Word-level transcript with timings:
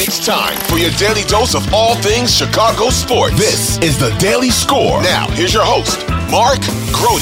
It's 0.00 0.24
time 0.24 0.56
for 0.68 0.78
your 0.78 0.92
daily 0.92 1.24
dose 1.24 1.56
of 1.56 1.74
all 1.74 1.96
things 1.96 2.32
Chicago 2.32 2.88
sports. 2.88 3.36
This 3.36 3.78
is 3.78 3.98
the 3.98 4.10
Daily 4.20 4.48
Score. 4.48 5.02
Now, 5.02 5.28
here's 5.30 5.52
your 5.52 5.64
host, 5.64 6.08
Mark 6.30 6.60
Grote. 6.92 7.20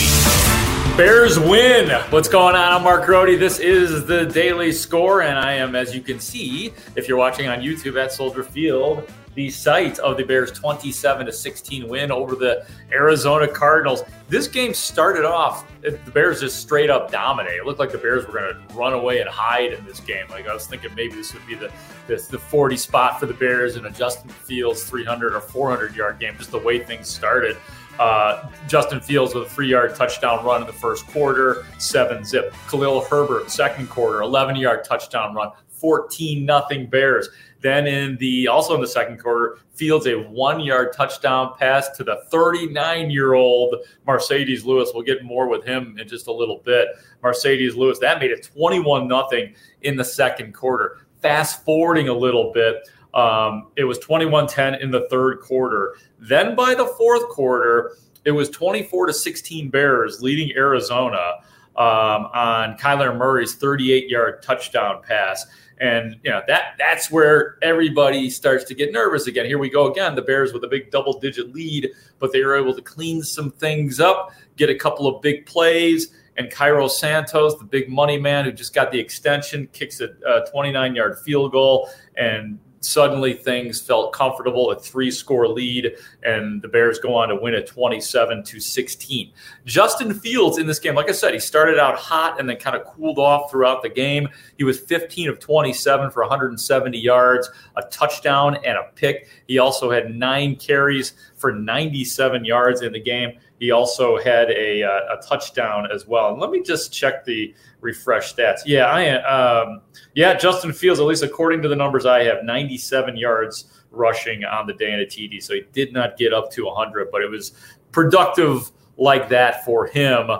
Bears 0.94 1.38
win. 1.38 1.88
What's 2.10 2.28
going 2.28 2.54
on? 2.54 2.72
I'm 2.74 2.82
Mark 2.82 3.06
Grote. 3.06 3.38
This 3.40 3.60
is 3.60 4.04
the 4.04 4.26
Daily 4.26 4.72
Score, 4.72 5.22
and 5.22 5.38
I 5.38 5.54
am, 5.54 5.74
as 5.74 5.94
you 5.94 6.02
can 6.02 6.20
see, 6.20 6.74
if 6.96 7.08
you're 7.08 7.16
watching 7.16 7.48
on 7.48 7.60
YouTube 7.60 7.98
at 7.98 8.12
Soldier 8.12 8.44
Field, 8.44 9.10
the 9.36 9.50
site 9.50 9.98
of 9.98 10.16
the 10.16 10.24
Bears' 10.24 10.50
27 10.50 11.26
to 11.26 11.32
16 11.32 11.88
win 11.88 12.10
over 12.10 12.34
the 12.34 12.66
Arizona 12.90 13.46
Cardinals. 13.46 14.02
This 14.28 14.48
game 14.48 14.74
started 14.74 15.24
off 15.24 15.70
the 15.82 16.10
Bears 16.10 16.40
just 16.40 16.60
straight 16.60 16.90
up 16.90 17.12
dominate. 17.12 17.52
It 17.52 17.66
looked 17.66 17.78
like 17.78 17.92
the 17.92 17.98
Bears 17.98 18.26
were 18.26 18.32
going 18.32 18.54
to 18.54 18.74
run 18.74 18.94
away 18.94 19.20
and 19.20 19.28
hide 19.28 19.74
in 19.74 19.84
this 19.84 20.00
game. 20.00 20.26
Like 20.30 20.48
I 20.48 20.54
was 20.54 20.66
thinking 20.66 20.92
maybe 20.94 21.14
this 21.14 21.32
would 21.34 21.46
be 21.46 21.54
the 21.54 21.70
the 22.08 22.38
40 22.38 22.76
spot 22.76 23.20
for 23.20 23.26
the 23.26 23.34
Bears 23.34 23.76
and 23.76 23.86
a 23.86 23.90
Justin 23.90 24.30
Fields 24.30 24.82
300 24.84 25.34
or 25.34 25.40
400 25.40 25.94
yard 25.94 26.18
game. 26.18 26.34
Just 26.38 26.50
the 26.50 26.58
way 26.58 26.78
things 26.78 27.06
started. 27.06 27.56
Uh, 27.98 28.48
Justin 28.68 29.00
Fields 29.00 29.34
with 29.34 29.44
a 29.44 29.50
three 29.50 29.68
yard 29.68 29.94
touchdown 29.94 30.44
run 30.44 30.60
in 30.60 30.66
the 30.66 30.72
first 30.72 31.06
quarter, 31.06 31.66
seven 31.78 32.24
zip. 32.24 32.54
Khalil 32.68 33.02
Herbert, 33.02 33.50
second 33.50 33.88
quarter, 33.88 34.22
11 34.22 34.56
yard 34.56 34.84
touchdown 34.84 35.34
run, 35.34 35.50
14 35.80 36.44
nothing 36.44 36.88
Bears. 36.88 37.28
Then 37.60 37.86
in 37.86 38.16
the 38.18 38.48
also 38.48 38.74
in 38.74 38.80
the 38.80 38.86
second 38.86 39.18
quarter, 39.18 39.58
Fields 39.76 40.06
a 40.06 40.14
one 40.14 40.60
yard 40.60 40.94
touchdown 40.94 41.52
pass 41.58 41.90
to 41.90 42.04
the 42.04 42.22
39 42.30 43.10
year 43.10 43.34
old 43.34 43.74
Marcedes 44.08 44.64
Lewis. 44.64 44.90
We'll 44.94 45.02
get 45.02 45.22
more 45.22 45.48
with 45.48 45.64
him 45.64 45.98
in 45.98 46.08
just 46.08 46.28
a 46.28 46.32
little 46.32 46.62
bit. 46.64 46.88
Marcedes 47.22 47.76
Lewis 47.76 47.98
that 47.98 48.18
made 48.18 48.30
it 48.30 48.48
21 48.54 49.06
nothing 49.06 49.54
in 49.82 49.96
the 49.96 50.04
second 50.04 50.54
quarter. 50.54 51.00
Fast 51.20 51.62
forwarding 51.64 52.08
a 52.08 52.14
little 52.14 52.52
bit. 52.52 52.88
Um, 53.12 53.68
it 53.76 53.84
was 53.84 53.98
21 53.98 54.46
10 54.46 54.76
in 54.76 54.90
the 54.90 55.06
third 55.10 55.40
quarter. 55.40 55.96
Then 56.18 56.54
by 56.54 56.74
the 56.74 56.86
fourth 56.86 57.28
quarter, 57.28 57.96
it 58.24 58.30
was 58.30 58.48
24 58.50 59.06
to 59.06 59.12
16 59.12 59.68
Bears 59.68 60.22
leading 60.22 60.56
Arizona 60.56 61.34
um, 61.76 62.28
on 62.32 62.76
Kyler 62.78 63.16
Murray's 63.16 63.54
38 63.54 64.08
yard 64.08 64.42
touchdown 64.42 65.02
pass. 65.02 65.44
And 65.78 66.16
you 66.22 66.30
know 66.30 66.40
that 66.48 66.74
that's 66.78 67.10
where 67.10 67.58
everybody 67.62 68.30
starts 68.30 68.64
to 68.64 68.74
get 68.74 68.92
nervous 68.92 69.26
again. 69.26 69.44
Here 69.44 69.58
we 69.58 69.68
go 69.68 69.90
again. 69.90 70.14
The 70.14 70.22
Bears 70.22 70.54
with 70.54 70.64
a 70.64 70.68
big 70.68 70.90
double 70.90 71.20
digit 71.20 71.52
lead, 71.54 71.90
but 72.18 72.32
they 72.32 72.42
were 72.42 72.56
able 72.56 72.74
to 72.74 72.80
clean 72.80 73.22
some 73.22 73.50
things 73.50 74.00
up, 74.00 74.30
get 74.56 74.70
a 74.70 74.74
couple 74.74 75.06
of 75.06 75.20
big 75.20 75.44
plays. 75.44 76.14
And 76.38 76.50
Cairo 76.50 76.88
Santos, 76.88 77.58
the 77.58 77.64
big 77.64 77.88
money 77.90 78.18
man 78.18 78.44
who 78.44 78.52
just 78.52 78.74
got 78.74 78.90
the 78.90 78.98
extension, 78.98 79.68
kicks 79.72 80.00
a 80.00 80.44
29 80.50 80.94
yard 80.94 81.18
field 81.18 81.52
goal 81.52 81.90
and 82.16 82.58
suddenly 82.86 83.34
things 83.34 83.80
felt 83.80 84.12
comfortable 84.12 84.70
a 84.70 84.78
three 84.78 85.10
score 85.10 85.48
lead 85.48 85.96
and 86.22 86.62
the 86.62 86.68
bears 86.68 86.98
go 86.98 87.14
on 87.14 87.28
to 87.28 87.36
win 87.36 87.54
a 87.54 87.64
27 87.64 88.42
to 88.44 88.60
16 88.60 89.32
justin 89.64 90.14
fields 90.14 90.58
in 90.58 90.66
this 90.66 90.78
game 90.78 90.94
like 90.94 91.08
i 91.08 91.12
said 91.12 91.34
he 91.34 91.40
started 91.40 91.78
out 91.78 91.96
hot 91.96 92.38
and 92.38 92.48
then 92.48 92.56
kind 92.56 92.76
of 92.76 92.84
cooled 92.84 93.18
off 93.18 93.50
throughout 93.50 93.82
the 93.82 93.88
game. 93.88 94.28
He 94.58 94.64
was 94.64 94.78
15 94.78 95.28
of 95.28 95.38
27 95.38 96.10
for 96.10 96.22
170 96.22 96.98
yards 96.98 97.50
a 97.76 97.82
touchdown 97.82 98.56
and 98.56 98.78
a 98.78 98.90
pick. 98.94 99.28
He 99.46 99.58
also 99.58 99.90
had 99.90 100.14
nine 100.14 100.56
carries 100.56 101.14
for 101.36 101.52
97 101.52 102.44
yards 102.44 102.82
in 102.82 102.92
the 102.92 103.00
game 103.00 103.38
he 103.58 103.70
also 103.70 104.18
had 104.18 104.50
a, 104.50 104.82
uh, 104.82 105.16
a 105.18 105.22
touchdown 105.22 105.88
as 105.92 106.06
well. 106.06 106.30
And 106.30 106.40
let 106.40 106.50
me 106.50 106.62
just 106.62 106.92
check 106.92 107.24
the 107.24 107.54
refresh 107.80 108.34
stats. 108.34 108.60
Yeah, 108.66 108.86
I 108.86 109.22
um, 109.22 109.80
yeah, 110.14 110.34
Justin 110.34 110.72
Fields, 110.72 111.00
at 111.00 111.06
least 111.06 111.22
according 111.22 111.62
to 111.62 111.68
the 111.68 111.76
numbers 111.76 112.06
I 112.06 112.24
have, 112.24 112.44
97 112.44 113.16
yards 113.16 113.82
rushing 113.90 114.44
on 114.44 114.66
the 114.66 114.74
day 114.74 114.92
in 114.92 115.00
a 115.00 115.04
TD. 115.04 115.42
So 115.42 115.54
he 115.54 115.64
did 115.72 115.92
not 115.92 116.16
get 116.16 116.32
up 116.32 116.50
to 116.52 116.66
100, 116.66 117.10
but 117.10 117.22
it 117.22 117.30
was 117.30 117.52
productive 117.92 118.70
like 118.96 119.28
that 119.30 119.64
for 119.64 119.86
him. 119.86 120.30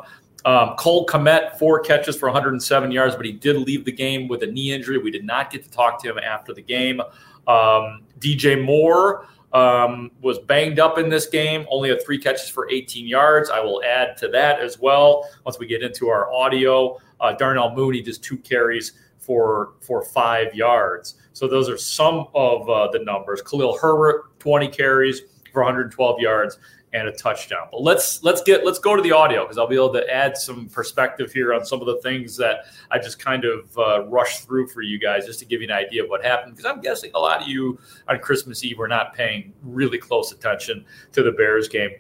Um, 0.45 0.77
Cole 0.77 1.07
Kmet, 1.07 1.59
four 1.59 1.81
catches 1.81 2.17
for 2.17 2.27
107 2.27 2.91
yards, 2.93 3.17
but 3.17 3.27
he 3.27 3.33
did 3.33 3.57
leave 3.57 3.85
the 3.85 3.93
game 3.93 4.29
with 4.29 4.43
a 4.43 4.47
knee 4.47 4.73
injury. 4.73 4.99
We 4.99 5.11
did 5.11 5.25
not 5.25 5.51
get 5.51 5.65
to 5.65 5.71
talk 5.71 6.01
to 6.03 6.11
him 6.11 6.19
after 6.19 6.55
the 6.55 6.63
game. 6.63 7.01
Um, 7.49 8.03
DJ 8.21 8.63
Moore, 8.63 9.27
um, 9.57 10.11
was 10.21 10.39
banged 10.39 10.79
up 10.79 10.99
in 10.99 11.09
this 11.09 11.27
game, 11.27 11.65
only 11.71 11.89
had 11.89 12.05
three 12.05 12.19
catches 12.19 12.51
for 12.51 12.69
18 12.71 13.07
yards. 13.09 13.49
I 13.49 13.61
will 13.61 13.83
add 13.83 14.17
to 14.19 14.29
that 14.29 14.61
as 14.61 14.79
well 14.79 15.27
once 15.47 15.59
we 15.59 15.67
get 15.67 15.83
into 15.83 16.09
our 16.09 16.31
audio. 16.31 16.99
Uh, 17.21 17.33
Darnell 17.33 17.75
Mooney 17.75 18.03
just 18.03 18.23
two 18.23 18.37
carries 18.37 18.93
for 19.19 19.73
for 19.81 20.05
five 20.05 20.55
yards. 20.55 21.15
So 21.33 21.49
those 21.49 21.71
are 21.71 21.79
some 21.79 22.27
of 22.35 22.69
uh, 22.69 22.89
the 22.93 22.99
numbers. 22.99 23.41
Khalil 23.41 23.79
Herbert 23.79 24.39
20 24.41 24.69
carries 24.69 25.23
for 25.55 25.63
112 25.63 26.21
yards 26.21 26.59
and 26.97 27.09
a 27.09 27.13
touchdown. 27.13 27.69
But 27.71 27.83
let's 27.83 28.23
let's 28.23 28.43
get 28.43 28.65
let's 28.65 28.79
go 28.79 28.97
to 28.97 29.03
the 29.03 29.13
audio 29.13 29.45
because 29.45 29.59
I'll 29.59 29.67
be 29.67 29.77
able 29.77 29.93
to 29.93 30.11
add 30.13 30.37
some 30.37 30.67
perspective 30.69 31.31
here 31.31 31.53
on 31.53 31.65
some 31.65 31.81
of 31.81 31.87
the 31.87 31.99
things 31.99 32.37
that 32.39 32.65
I 32.91 32.99
just 32.99 33.19
kind 33.19 33.45
of 33.45 33.79
uh, 33.79 34.05
rushed 34.07 34.47
through 34.47 34.69
for 34.69 34.81
you 34.81 34.99
guys 34.99 35.27
just 35.27 35.39
to 35.41 35.45
give 35.45 35.61
you 35.61 35.69
an 35.69 35.75
idea 35.75 36.05
of 36.05 36.09
what 36.09 36.25
happened. 36.25 36.57
Because 36.57 36.65
I'm 36.71 36.81
guessing 36.81 37.11
a 37.15 37.19
lot 37.19 37.43
of 37.43 37.49
you 37.49 37.79
on 38.09 38.19
Christmas 38.19 38.65
Eve 38.65 38.79
were 38.79 38.89
not 38.89 39.15
paying 39.15 39.53
really 39.63 39.99
close 39.99 40.33
attention 40.33 40.85
to 41.13 41.23
the 41.23 41.33
Bears 41.33 41.69
game. 41.69 41.91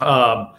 Um, 0.00 0.54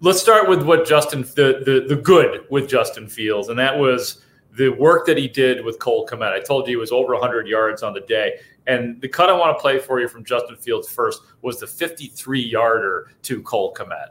let's 0.00 0.20
start 0.20 0.48
with 0.48 0.64
what 0.64 0.84
Justin 0.84 1.22
the, 1.22 1.62
the 1.64 1.84
the 1.94 2.00
good 2.00 2.44
with 2.50 2.68
Justin 2.68 3.08
Fields, 3.08 3.50
and 3.50 3.58
that 3.58 3.78
was 3.78 4.23
the 4.56 4.68
work 4.68 5.06
that 5.06 5.18
he 5.18 5.28
did 5.28 5.64
with 5.64 5.78
Cole 5.78 6.06
Kmet. 6.06 6.32
I 6.32 6.40
told 6.40 6.66
you 6.66 6.72
he 6.72 6.76
was 6.76 6.92
over 6.92 7.12
100 7.12 7.46
yards 7.46 7.82
on 7.82 7.92
the 7.92 8.00
day. 8.00 8.38
And 8.66 9.00
the 9.00 9.08
cut 9.08 9.28
I 9.28 9.32
want 9.32 9.56
to 9.56 9.60
play 9.60 9.78
for 9.78 10.00
you 10.00 10.08
from 10.08 10.24
Justin 10.24 10.56
Fields 10.56 10.88
first 10.88 11.22
was 11.42 11.60
the 11.60 11.66
53 11.66 12.40
yarder 12.40 13.10
to 13.22 13.42
Cole 13.42 13.74
Kmet. 13.74 14.10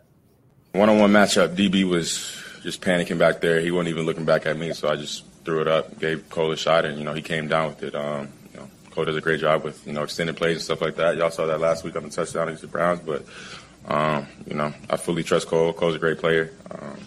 One 0.73 0.89
on 0.89 0.99
one 0.99 1.11
matchup, 1.11 1.55
DB 1.55 1.87
was 1.87 2.39
just 2.61 2.81
panicking 2.81 3.17
back 3.17 3.41
there. 3.41 3.61
He 3.61 3.71
wasn't 3.71 3.89
even 3.89 4.05
looking 4.05 4.25
back 4.25 4.45
at 4.45 4.57
me, 4.57 4.73
so 4.73 4.89
I 4.89 4.95
just 4.95 5.23
threw 5.45 5.61
it 5.61 5.67
up, 5.67 5.99
gave 5.99 6.29
Cole 6.29 6.51
a 6.51 6.57
shot, 6.57 6.85
and, 6.85 6.97
you 6.97 7.03
know, 7.03 7.13
he 7.13 7.21
came 7.21 7.47
down 7.47 7.69
with 7.69 7.83
it. 7.83 7.95
Um, 7.95 8.29
Cole 8.93 9.05
does 9.05 9.15
a 9.15 9.21
great 9.21 9.39
job 9.39 9.63
with, 9.63 9.85
you 9.87 9.93
know, 9.93 10.03
extended 10.03 10.37
plays 10.37 10.57
and 10.57 10.61
stuff 10.61 10.81
like 10.81 10.95
that. 10.97 11.17
Y'all 11.17 11.31
saw 11.31 11.47
that 11.47 11.59
last 11.59 11.83
week 11.83 11.95
on 11.95 12.03
the 12.03 12.09
touchdown 12.09 12.47
against 12.47 12.61
the 12.61 12.67
Browns, 12.67 12.99
but, 12.99 13.25
um, 13.87 14.27
you 14.45 14.53
know, 14.53 14.71
I 14.87 14.97
fully 14.97 15.23
trust 15.23 15.47
Cole. 15.47 15.73
Cole's 15.73 15.95
a 15.95 15.99
great 15.99 16.19
player. 16.19 16.51
Um, 16.69 16.99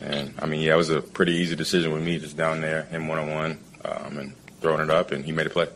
and, 0.00 0.34
I 0.38 0.46
mean, 0.46 0.60
yeah, 0.60 0.74
it 0.74 0.76
was 0.76 0.90
a 0.90 1.00
pretty 1.00 1.32
easy 1.32 1.56
decision 1.56 1.92
with 1.92 2.02
me 2.02 2.18
just 2.18 2.36
down 2.36 2.60
there, 2.60 2.82
him 2.84 3.08
one 3.08 3.18
on 3.18 3.30
one, 3.30 3.58
and 3.84 4.34
throwing 4.60 4.80
it 4.80 4.90
up, 4.90 5.12
and 5.12 5.24
he 5.24 5.32
made 5.32 5.46
a 5.46 5.50
play. 5.50 5.68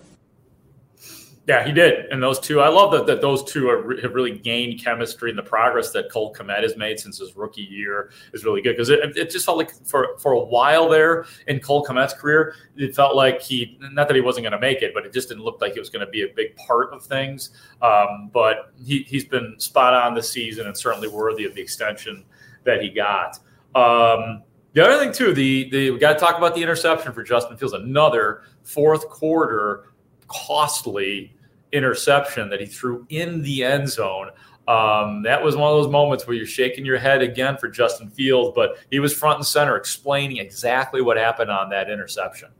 Yeah, 1.46 1.66
he 1.66 1.72
did. 1.72 2.06
And 2.12 2.22
those 2.22 2.38
two, 2.38 2.60
I 2.60 2.68
love 2.68 2.92
that, 2.92 3.06
that 3.06 3.20
those 3.20 3.42
two 3.42 3.68
are, 3.68 4.00
have 4.02 4.14
really 4.14 4.38
gained 4.38 4.84
chemistry 4.84 5.30
and 5.30 5.38
the 5.38 5.42
progress 5.42 5.90
that 5.90 6.08
Cole 6.08 6.32
Kmet 6.32 6.62
has 6.62 6.76
made 6.76 7.00
since 7.00 7.18
his 7.18 7.34
rookie 7.34 7.62
year 7.62 8.10
is 8.32 8.44
really 8.44 8.62
good 8.62 8.74
because 8.74 8.88
it, 8.88 9.00
it 9.16 9.30
just 9.30 9.46
felt 9.46 9.58
like 9.58 9.72
for, 9.84 10.16
for 10.18 10.32
a 10.32 10.38
while 10.38 10.88
there 10.88 11.26
in 11.48 11.58
Cole 11.58 11.84
Kmet's 11.84 12.12
career, 12.12 12.54
it 12.76 12.94
felt 12.94 13.16
like 13.16 13.42
he, 13.42 13.76
not 13.80 14.06
that 14.06 14.14
he 14.14 14.20
wasn't 14.20 14.44
going 14.44 14.52
to 14.52 14.60
make 14.60 14.82
it, 14.82 14.92
but 14.94 15.04
it 15.04 15.12
just 15.12 15.28
didn't 15.28 15.42
look 15.42 15.60
like 15.60 15.72
he 15.72 15.80
was 15.80 15.90
going 15.90 16.06
to 16.06 16.12
be 16.12 16.22
a 16.22 16.28
big 16.28 16.54
part 16.56 16.92
of 16.92 17.02
things. 17.04 17.50
Um, 17.82 18.30
but 18.32 18.72
he, 18.80 19.02
he's 19.08 19.24
been 19.24 19.58
spot 19.58 19.92
on 19.92 20.14
this 20.14 20.30
season 20.30 20.68
and 20.68 20.76
certainly 20.76 21.08
worthy 21.08 21.46
of 21.46 21.54
the 21.56 21.62
extension 21.62 22.24
that 22.62 22.80
he 22.80 22.90
got. 22.90 23.40
Um, 23.74 24.42
The 24.72 24.84
other 24.84 24.98
thing 25.02 25.12
too, 25.12 25.32
the 25.34 25.68
the 25.70 25.90
we 25.90 25.98
got 25.98 26.12
to 26.12 26.18
talk 26.18 26.38
about 26.38 26.54
the 26.54 26.62
interception 26.62 27.12
for 27.12 27.22
Justin 27.24 27.56
Fields. 27.56 27.74
Another 27.74 28.42
fourth 28.62 29.08
quarter 29.08 29.92
costly 30.28 31.34
interception 31.72 32.50
that 32.50 32.60
he 32.60 32.66
threw 32.66 33.04
in 33.08 33.42
the 33.42 33.64
end 33.64 33.88
zone. 33.88 34.30
Um, 34.68 35.24
that 35.24 35.42
was 35.42 35.56
one 35.56 35.72
of 35.72 35.82
those 35.82 35.90
moments 35.90 36.26
where 36.26 36.36
you're 36.36 36.46
shaking 36.46 36.84
your 36.84 36.98
head 36.98 37.22
again 37.22 37.56
for 37.56 37.68
Justin 37.68 38.10
Fields, 38.10 38.52
but 38.54 38.78
he 38.90 39.00
was 39.00 39.12
front 39.12 39.38
and 39.38 39.46
center 39.46 39.76
explaining 39.76 40.36
exactly 40.36 41.02
what 41.02 41.16
happened 41.16 41.50
on 41.50 41.70
that 41.70 41.90
interception. 41.90 42.50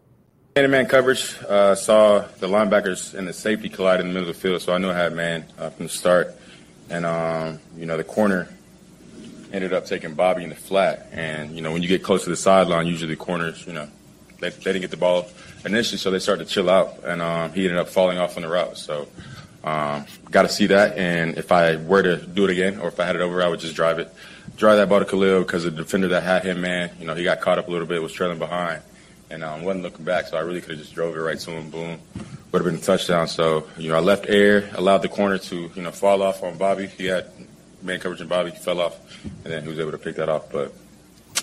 Man 0.57 0.69
man 0.73 0.87
coverage, 0.87 1.37
uh, 1.49 1.77
saw 1.77 2.25
the 2.41 2.49
linebackers 2.49 3.15
and 3.15 3.29
the 3.29 3.33
safety 3.33 3.69
collide 3.69 4.01
in 4.01 4.09
the 4.09 4.13
middle 4.13 4.29
of 4.29 4.35
the 4.35 4.41
field, 4.41 4.61
so 4.63 4.73
I 4.73 4.79
knew 4.79 4.91
I 4.91 4.95
had 4.95 5.13
man 5.13 5.45
uh, 5.59 5.71
from 5.71 5.87
the 5.87 5.93
start. 5.93 6.35
And, 6.89 7.07
um, 7.07 7.61
you 7.77 7.87
know, 7.87 7.97
the 7.97 8.03
corner 8.03 8.49
ended 9.53 9.73
up 9.73 9.87
taking 9.87 10.15
Bobby 10.15 10.45
in 10.45 10.51
the 10.51 10.57
flat. 10.57 11.09
And, 11.13 11.55
you 11.55 11.63
know, 11.63 11.73
when 11.73 11.83
you 11.83 11.89
get 11.89 12.03
close 12.03 12.25
to 12.25 12.31
the 12.31 12.37
sideline, 12.37 12.87
usually 12.87 13.15
the 13.15 13.17
corners, 13.17 13.67
you 13.67 13.73
know, 13.73 13.89
they, 14.41 14.51
they 14.51 14.73
didn't 14.73 14.83
get 14.83 14.91
the 14.91 14.97
ball 14.97 15.29
initially, 15.65 15.99
so 15.99 16.11
they 16.11 16.19
started 16.19 16.47
to 16.47 16.51
chill 16.53 16.71
out. 16.71 17.05
And 17.05 17.21
um, 17.21 17.53
he 17.53 17.65
ended 17.65 17.79
up 17.79 17.89
falling 17.89 18.19
off 18.19 18.37
on 18.37 18.43
the 18.43 18.49
route. 18.49 18.79
So, 18.79 19.09
um, 19.63 20.07
got 20.31 20.43
to 20.43 20.49
see 20.49 20.67
that. 20.69 20.97
And 20.97 21.37
if 21.37 21.53
I 21.53 21.77
were 21.77 22.03
to 22.03 22.17
do 22.17 22.45
it 22.45 22.51
again, 22.51 22.81
or 22.81 22.89
if 22.89 22.99
I 22.99 23.05
had 23.05 23.17
it 23.17 23.23
over, 23.23 23.43
I 23.43 23.49
would 23.49 23.61
just 23.61 23.75
drive 23.75 23.99
it, 23.99 24.13
drive 24.57 24.79
that 24.79 24.89
ball 24.89 25.01
to 25.01 25.05
Khalil 25.05 25.43
because 25.43 25.65
the 25.65 25.71
defender 25.71 26.09
that 26.09 26.23
had 26.23 26.45
him, 26.45 26.61
man, 26.61 26.91
you 26.99 27.07
know, 27.07 27.15
he 27.15 27.25
got 27.25 27.41
caught 27.41 27.59
up 27.59 27.69
a 27.69 27.71
little 27.71 27.87
bit, 27.87 28.03
was 28.03 28.13
trailing 28.13 28.39
behind 28.39 28.83
and 29.31 29.45
um, 29.45 29.63
wasn't 29.63 29.85
looking 29.85 30.05
back, 30.05 30.27
so 30.27 30.37
I 30.37 30.41
really 30.41 30.61
could 30.61 30.71
have 30.71 30.81
just 30.81 30.95
drove 30.95 31.17
it 31.17 31.21
right 31.21 31.39
to 31.39 31.51
him. 31.53 31.71
Boom, 31.71 31.99
would 32.53 32.63
have 32.63 32.65
been 32.65 32.81
a 32.81 32.85
touchdown. 32.85 33.29
So 33.29 33.67
you 33.79 33.89
know, 33.89 33.97
I 33.97 34.01
left 34.01 34.27
air, 34.29 34.69
allowed 34.75 34.99
the 34.99 35.09
corner 35.09 35.39
to 35.39 35.71
you 35.75 35.83
know 35.83 35.93
fall 35.93 36.23
off 36.23 36.43
on 36.43 36.59
Bobby. 36.59 36.87
He 36.87 37.07
had 37.07 37.31
man 37.83 38.01
coverage 38.01 38.21
and 38.21 38.29
Bobby 38.29 38.51
fell 38.51 38.81
off, 38.81 38.99
and 39.25 39.53
then 39.53 39.63
he 39.63 39.69
was 39.69 39.79
able 39.79 39.93
to 39.93 39.99
pick 39.99 40.17
that 40.17 40.29
off. 40.29 40.51
But 40.51 40.75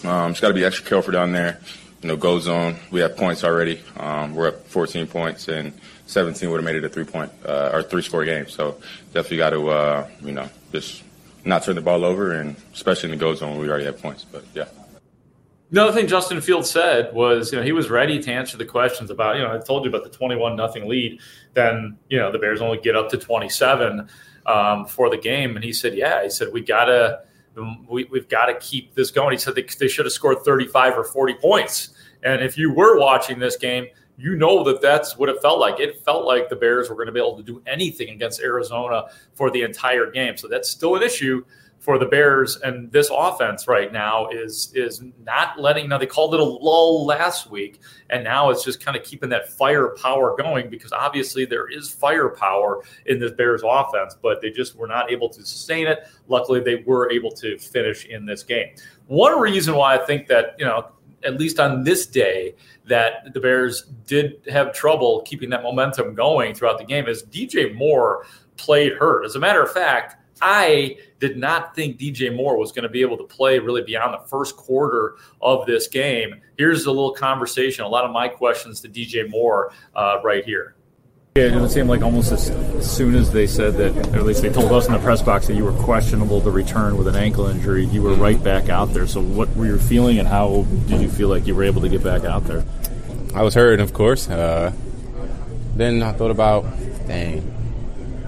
um, 0.03 0.31
just 0.31 0.41
got 0.41 0.49
to 0.49 0.53
be 0.53 0.65
extra 0.65 0.85
careful 0.85 1.11
down 1.11 1.31
there. 1.31 1.59
You 2.01 2.09
know, 2.09 2.15
go 2.15 2.39
zone. 2.39 2.77
We 2.91 2.99
have 2.99 3.17
points 3.17 3.43
already. 3.43 3.81
Um, 3.97 4.35
we're 4.35 4.49
up 4.49 4.67
14 4.67 5.07
points, 5.07 5.47
and 5.47 5.73
17 6.05 6.49
would 6.49 6.57
have 6.57 6.65
made 6.65 6.75
it 6.75 6.83
a 6.83 6.89
three 6.89 7.05
point 7.05 7.31
uh, 7.45 7.71
or 7.73 7.83
three 7.83 8.01
score 8.01 8.23
game. 8.23 8.47
So 8.47 8.77
definitely 9.13 9.37
got 9.37 9.49
to 9.51 9.69
uh, 9.69 10.09
you 10.21 10.31
know 10.31 10.49
just 10.71 11.03
not 11.43 11.63
turn 11.63 11.75
the 11.75 11.81
ball 11.81 12.05
over, 12.05 12.33
and 12.33 12.55
especially 12.73 13.11
in 13.11 13.17
the 13.17 13.23
go 13.23 13.33
zone, 13.33 13.57
we 13.57 13.69
already 13.69 13.85
have 13.85 14.01
points. 14.01 14.23
But 14.23 14.43
yeah. 14.53 14.65
Another 15.69 15.91
thing 15.91 16.07
Justin 16.07 16.39
Fields 16.39 16.69
said 16.69 17.13
was, 17.13 17.51
you 17.51 17.57
know, 17.57 17.63
he 17.63 17.73
was 17.73 17.89
ready 17.89 18.19
to 18.19 18.31
answer 18.31 18.55
the 18.55 18.65
questions 18.65 19.09
about, 19.09 19.35
you 19.35 19.41
know, 19.41 19.53
I 19.53 19.57
told 19.57 19.83
you 19.83 19.89
about 19.89 20.03
the 20.03 20.17
21 20.17 20.55
nothing 20.55 20.87
lead. 20.87 21.19
Then, 21.55 21.97
you 22.09 22.17
know, 22.17 22.31
the 22.31 22.39
Bears 22.39 22.61
only 22.61 22.77
get 22.77 22.95
up 22.95 23.09
to 23.09 23.17
27 23.17 24.07
um, 24.47 24.85
for 24.85 25.09
the 25.09 25.17
game. 25.17 25.55
And 25.55 25.63
he 25.63 25.73
said, 25.73 25.95
yeah, 25.95 26.23
he 26.23 26.29
said, 26.29 26.49
we 26.51 26.61
got 26.61 26.85
to, 26.85 27.21
we, 27.89 28.05
we've 28.05 28.29
got 28.29 28.45
to 28.47 28.55
keep 28.55 28.95
this 28.95 29.11
going. 29.11 29.33
He 29.33 29.37
said 29.37 29.55
they, 29.55 29.63
they 29.79 29.87
should 29.87 30.05
have 30.05 30.13
scored 30.13 30.39
35 30.43 30.97
or 30.97 31.03
40 31.03 31.33
points. 31.35 31.89
And 32.23 32.41
if 32.41 32.57
you 32.57 32.73
were 32.73 32.99
watching 32.99 33.39
this 33.39 33.57
game, 33.57 33.87
you 34.17 34.35
know 34.35 34.63
that 34.63 34.81
that's 34.81 35.15
what 35.17 35.29
it 35.29 35.39
felt 35.41 35.59
like. 35.59 35.79
It 35.79 36.03
felt 36.03 36.25
like 36.25 36.49
the 36.49 36.55
Bears 36.55 36.89
were 36.89 36.95
going 36.95 37.07
to 37.07 37.11
be 37.11 37.19
able 37.19 37.37
to 37.37 37.43
do 37.43 37.61
anything 37.67 38.09
against 38.09 38.41
Arizona 38.41 39.05
for 39.33 39.51
the 39.51 39.61
entire 39.61 40.09
game. 40.09 40.37
So 40.37 40.47
that's 40.47 40.69
still 40.69 40.95
an 40.95 41.03
issue 41.03 41.45
for 41.87 41.97
the 41.97 42.05
Bears 42.05 42.57
and 42.57 42.91
this 42.91 43.09
offense 43.15 43.65
right 43.65 43.93
now 43.93 44.27
is 44.27 44.73
is 44.75 45.01
not 45.23 45.57
letting. 45.57 45.87
Now 45.87 45.97
they 45.97 46.05
called 46.05 46.33
it 46.33 46.41
a 46.41 46.43
lull 46.43 47.05
last 47.05 47.49
week, 47.49 47.79
and 48.09 48.25
now 48.25 48.49
it's 48.49 48.61
just 48.61 48.83
kind 48.83 48.97
of 48.97 49.05
keeping 49.05 49.29
that 49.29 49.53
firepower 49.53 50.35
going 50.35 50.69
because 50.69 50.91
obviously 50.91 51.45
there 51.45 51.69
is 51.69 51.89
firepower 51.89 52.83
in 53.05 53.19
this 53.19 53.31
Bears 53.31 53.61
offense, 53.65 54.17
but 54.21 54.41
they 54.41 54.51
just 54.51 54.75
were 54.75 54.87
not 54.87 55.09
able 55.09 55.29
to 55.29 55.45
sustain 55.45 55.87
it. 55.87 55.99
Luckily, 56.27 56.59
they 56.59 56.83
were 56.85 57.09
able 57.09 57.31
to 57.31 57.57
finish 57.57 58.05
in 58.05 58.25
this 58.25 58.43
game. 58.43 58.75
One 59.05 59.39
reason 59.39 59.73
why 59.73 59.95
I 59.95 60.05
think 60.05 60.27
that 60.27 60.57
you 60.59 60.65
know 60.65 60.89
at 61.23 61.39
least 61.39 61.57
on 61.57 61.85
this 61.85 62.05
day 62.05 62.53
that 62.83 63.33
the 63.33 63.39
Bears 63.39 63.83
did 64.05 64.41
have 64.49 64.73
trouble 64.73 65.21
keeping 65.21 65.49
that 65.51 65.63
momentum 65.63 66.15
going 66.15 66.53
throughout 66.53 66.79
the 66.79 66.83
game 66.83 67.07
is 67.07 67.23
DJ 67.23 67.73
Moore 67.73 68.25
played 68.57 68.91
hurt. 68.97 69.23
As 69.23 69.37
a 69.37 69.39
matter 69.39 69.63
of 69.63 69.71
fact, 69.71 70.17
I 70.41 70.97
did 71.19 71.37
not 71.37 71.75
think 71.75 71.97
DJ 71.97 72.35
Moore 72.35 72.57
was 72.57 72.71
going 72.71 72.83
to 72.83 72.89
be 72.89 73.01
able 73.01 73.17
to 73.17 73.23
play 73.23 73.59
really 73.59 73.81
beyond 73.81 74.13
the 74.13 74.27
first 74.27 74.55
quarter 74.55 75.15
of 75.41 75.65
this 75.65 75.87
game. 75.87 76.41
Here's 76.57 76.85
a 76.85 76.91
little 76.91 77.13
conversation, 77.13 77.85
a 77.85 77.87
lot 77.87 78.05
of 78.05 78.11
my 78.11 78.27
questions 78.27 78.81
to 78.81 78.89
DJ 78.89 79.29
Moore 79.29 79.71
uh, 79.95 80.19
right 80.23 80.43
here. 80.43 80.75
Yeah, 81.37 81.63
it 81.63 81.69
seemed 81.69 81.87
like 81.87 82.01
almost 82.01 82.31
as, 82.31 82.49
as, 82.49 82.91
soon 82.91 83.13
as 83.13 83.31
they 83.31 83.45
said 83.45 83.75
that, 83.75 83.95
or 84.07 84.17
at 84.17 84.25
least 84.25 84.41
they 84.41 84.49
told 84.49 84.71
us 84.71 84.87
in 84.87 84.93
the 84.93 84.99
press 84.99 85.21
box 85.21 85.45
that 85.45 85.53
you 85.53 85.63
were 85.63 85.83
questionable 85.83 86.41
to 86.41 86.49
return 86.49 86.97
with 86.97 87.07
an 87.07 87.15
ankle 87.15 87.45
injury, 87.45 87.85
you 87.85 88.01
were 88.01 88.15
right 88.15 88.43
back 88.43 88.69
out 88.69 88.91
there. 88.91 89.05
So, 89.05 89.21
what 89.21 89.55
were 89.55 89.67
you 89.67 89.77
feeling, 89.77 90.17
and 90.17 90.27
how 90.27 90.65
did 90.87 90.99
you 90.99 91.09
feel 91.09 91.29
like 91.29 91.45
you 91.45 91.53
were 91.53 91.63
able 91.63 91.81
to 91.81 91.89
get 91.89 92.03
back 92.03 92.23
out 92.23 92.45
there? 92.45 92.65
I 93.35 93.43
was 93.43 93.53
hurt, 93.53 93.79
of 93.79 93.93
course. 93.93 94.27
Uh, 94.27 94.71
then 95.75 96.01
I 96.01 96.11
thought 96.11 96.31
about, 96.31 96.63
dang, 97.05 97.56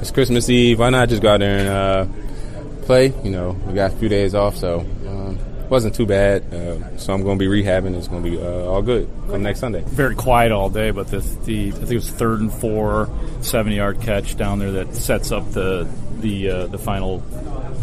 it's 0.02 0.12
Christmas 0.12 0.50
Eve. 0.50 0.80
Why 0.80 0.90
not 0.90 1.10
just 1.10 1.22
go 1.22 1.34
out 1.34 1.40
there 1.40 1.60
and 1.60 1.68
uh, 1.68 2.86
play? 2.86 3.14
You 3.24 3.32
know, 3.32 3.52
we 3.52 3.74
got 3.74 3.94
a 3.94 3.96
few 3.96 4.10
days 4.10 4.36
off, 4.36 4.58
so 4.58 4.80
um, 4.80 5.38
it 5.64 5.70
wasn't 5.70 5.96
too 5.96 6.06
bad. 6.06 6.54
Uh, 6.54 6.98
so 6.98 7.14
I'm 7.14 7.24
going 7.24 7.38
to 7.38 7.50
be 7.50 7.64
rehabbing. 7.64 7.96
It's 7.96 8.08
going 8.08 8.24
to 8.24 8.30
be 8.30 8.38
uh, 8.38 8.66
all 8.66 8.82
good 8.82 9.10
come 9.28 9.44
next 9.44 9.60
Sunday. 9.60 9.84
Very 9.86 10.16
quiet 10.16 10.52
all 10.52 10.70
day, 10.70 10.92
but 10.92 11.08
the, 11.08 11.20
the 11.46 11.70
I 11.70 11.72
think 11.72 11.92
it 11.92 11.96
was 11.96 12.10
third 12.10 12.40
and 12.42 12.54
four, 12.54 13.10
70 13.42 13.76
yard 13.76 14.02
catch 14.02 14.38
down 14.38 14.60
there 14.60 14.72
that 14.72 14.96
sets 14.96 15.32
up 15.32 15.52
the 15.52 15.90
the 16.20 16.50
uh, 16.50 16.68
the 16.68 16.78
final 16.78 17.22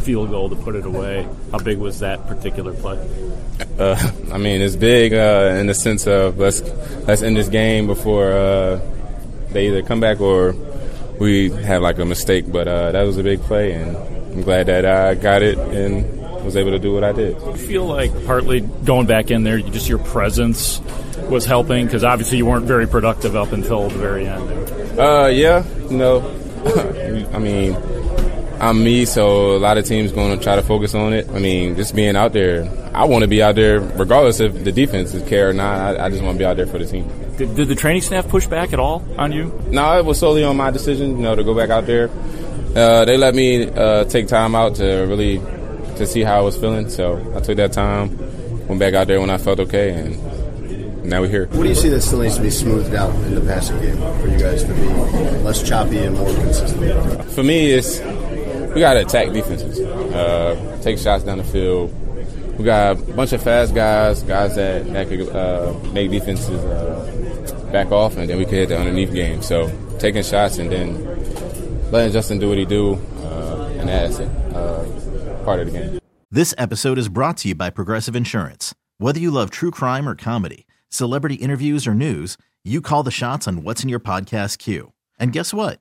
field 0.02 0.30
goal 0.30 0.48
to 0.50 0.56
put 0.56 0.74
it 0.74 0.84
away. 0.86 1.28
How 1.50 1.58
big 1.58 1.78
was 1.78 2.00
that 2.00 2.26
particular 2.26 2.72
play? 2.72 2.96
Uh, 3.78 3.96
I 4.32 4.38
mean, 4.38 4.60
it's 4.60 4.76
big 4.76 5.12
uh, 5.12 5.56
in 5.58 5.66
the 5.66 5.74
sense 5.74 6.06
of 6.06 6.38
let's 6.38 6.62
let's 7.06 7.22
end 7.22 7.36
this 7.36 7.48
game 7.48 7.86
before 7.86 8.32
uh, 8.32 8.80
they 9.50 9.68
either 9.68 9.82
come 9.82 10.00
back 10.00 10.20
or 10.20 10.54
we 11.18 11.50
had 11.50 11.82
like 11.82 11.98
a 11.98 12.04
mistake, 12.04 12.50
but 12.50 12.68
uh, 12.68 12.92
that 12.92 13.02
was 13.02 13.18
a 13.18 13.22
big 13.22 13.40
play, 13.42 13.72
and 13.72 13.96
I'm 13.96 14.42
glad 14.42 14.66
that 14.66 14.84
I 14.84 15.14
got 15.14 15.42
it 15.42 15.58
and 15.58 16.04
was 16.44 16.56
able 16.56 16.70
to 16.70 16.78
do 16.78 16.92
what 16.92 17.04
I 17.04 17.12
did. 17.12 17.36
I 17.42 17.54
feel 17.54 17.84
like 17.84 18.24
partly 18.24 18.60
going 18.60 19.06
back 19.06 19.30
in 19.30 19.42
there, 19.42 19.58
just 19.60 19.88
your 19.88 19.98
presence 19.98 20.80
was 21.28 21.44
helping 21.44 21.86
because 21.86 22.04
obviously 22.04 22.38
you 22.38 22.46
weren't 22.46 22.66
very 22.66 22.86
productive 22.86 23.36
up 23.36 23.52
until 23.52 23.88
the 23.88 23.98
very 23.98 24.26
end. 24.26 24.98
Uh, 24.98 25.26
yeah, 25.26 25.64
you 25.90 25.96
know, 25.96 26.20
I 27.32 27.38
mean, 27.38 27.74
I'm 28.60 28.82
me, 28.82 29.04
so 29.04 29.56
a 29.56 29.58
lot 29.58 29.76
of 29.76 29.84
teams 29.84 30.12
going 30.12 30.36
to 30.36 30.42
try 30.42 30.56
to 30.56 30.62
focus 30.62 30.94
on 30.94 31.12
it. 31.12 31.28
I 31.28 31.38
mean, 31.38 31.76
just 31.76 31.94
being 31.94 32.16
out 32.16 32.32
there, 32.32 32.66
I 32.94 33.04
want 33.04 33.22
to 33.22 33.28
be 33.28 33.42
out 33.42 33.54
there 33.54 33.80
regardless 33.80 34.40
if 34.40 34.64
the 34.64 34.72
defense 34.72 35.12
is 35.12 35.26
care 35.28 35.50
or 35.50 35.52
not. 35.52 35.98
I, 35.98 36.06
I 36.06 36.08
just 36.08 36.22
want 36.22 36.36
to 36.36 36.38
be 36.38 36.44
out 36.44 36.56
there 36.56 36.66
for 36.66 36.78
the 36.78 36.86
team. 36.86 37.06
Did, 37.36 37.54
did, 37.54 37.68
the 37.68 37.74
training 37.74 38.00
staff 38.00 38.26
push 38.28 38.46
back 38.46 38.72
at 38.72 38.80
all 38.80 39.04
on 39.18 39.32
you? 39.32 39.52
No, 39.68 39.98
it 39.98 40.04
was 40.06 40.18
solely 40.18 40.42
on 40.42 40.56
my 40.56 40.70
decision, 40.70 41.16
you 41.16 41.22
know, 41.22 41.34
to 41.34 41.44
go 41.44 41.54
back 41.54 41.68
out 41.68 41.84
there. 41.84 42.08
Uh, 42.74 43.04
they 43.04 43.18
let 43.18 43.34
me 43.34 43.68
uh, 43.68 44.04
take 44.04 44.26
time 44.26 44.54
out 44.54 44.76
to 44.76 44.84
really 44.84 45.38
to 45.96 46.06
see 46.06 46.22
how 46.22 46.38
I 46.38 46.40
was 46.40 46.56
feeling, 46.56 46.88
so 46.88 47.16
I 47.36 47.40
took 47.40 47.56
that 47.56 47.72
time, 47.72 48.16
went 48.68 48.78
back 48.78 48.94
out 48.94 49.06
there 49.06 49.20
when 49.20 49.30
I 49.30 49.38
felt 49.38 49.60
okay, 49.60 49.92
and 49.92 51.04
now 51.04 51.20
we're 51.20 51.28
here. 51.28 51.46
What 51.48 51.62
do 51.62 51.68
you 51.68 51.74
see 51.74 51.88
that 51.90 52.00
still 52.00 52.20
needs 52.20 52.36
to 52.36 52.42
be 52.42 52.50
smoothed 52.50 52.94
out 52.94 53.14
in 53.26 53.34
the 53.34 53.40
passing 53.40 53.80
game 53.80 53.96
for 54.20 54.28
you 54.28 54.38
guys 54.38 54.64
to 54.64 54.74
be 54.74 54.88
less 55.42 55.62
choppy 55.62 55.98
and 55.98 56.16
more 56.16 56.26
consistent? 56.34 57.30
For 57.30 57.42
me, 57.42 57.72
it's 57.72 58.00
we 58.76 58.80
got 58.80 58.92
to 58.92 59.00
attack 59.00 59.32
defenses, 59.32 59.80
uh, 59.80 60.78
take 60.82 60.98
shots 60.98 61.24
down 61.24 61.38
the 61.38 61.44
field. 61.44 61.90
We 62.58 62.64
got 62.66 62.98
a 62.98 63.12
bunch 63.14 63.32
of 63.32 63.42
fast 63.42 63.74
guys, 63.74 64.22
guys 64.22 64.54
that, 64.56 64.84
that 64.92 65.08
could 65.08 65.30
uh, 65.30 65.72
make 65.94 66.10
defenses 66.10 66.62
uh, 66.62 67.70
back 67.72 67.90
off, 67.90 68.18
and 68.18 68.28
then 68.28 68.36
we 68.36 68.44
could 68.44 68.52
hit 68.52 68.68
the 68.68 68.78
underneath 68.78 69.14
game. 69.14 69.40
So 69.40 69.72
taking 69.98 70.22
shots 70.22 70.58
and 70.58 70.70
then 70.70 71.90
letting 71.90 72.12
Justin 72.12 72.38
do 72.38 72.50
what 72.50 72.58
he 72.58 72.66
do, 72.66 72.96
uh, 73.22 73.72
and 73.78 73.88
that's 73.88 74.18
it, 74.18 74.28
uh, 74.54 74.84
part 75.46 75.60
of 75.60 75.72
the 75.72 75.78
game. 75.78 75.98
This 76.30 76.52
episode 76.58 76.98
is 76.98 77.08
brought 77.08 77.38
to 77.38 77.48
you 77.48 77.54
by 77.54 77.70
Progressive 77.70 78.14
Insurance. 78.14 78.74
Whether 78.98 79.20
you 79.20 79.30
love 79.30 79.48
true 79.48 79.70
crime 79.70 80.06
or 80.06 80.14
comedy, 80.14 80.66
celebrity 80.90 81.36
interviews 81.36 81.86
or 81.86 81.94
news, 81.94 82.36
you 82.62 82.82
call 82.82 83.02
the 83.02 83.10
shots 83.10 83.48
on 83.48 83.62
what's 83.62 83.82
in 83.82 83.88
your 83.88 84.00
podcast 84.00 84.58
queue. 84.58 84.92
And 85.18 85.32
guess 85.32 85.54
what? 85.54 85.80